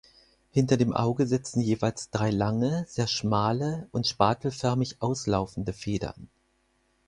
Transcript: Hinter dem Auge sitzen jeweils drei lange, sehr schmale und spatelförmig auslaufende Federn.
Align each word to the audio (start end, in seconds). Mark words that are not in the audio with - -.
Hinter 0.49 0.77
dem 0.77 0.93
Auge 0.95 1.27
sitzen 1.27 1.61
jeweils 1.61 2.09
drei 2.09 2.31
lange, 2.31 2.85
sehr 2.89 3.05
schmale 3.05 3.87
und 3.91 4.07
spatelförmig 4.07 4.99
auslaufende 4.99 5.73
Federn. 5.73 6.27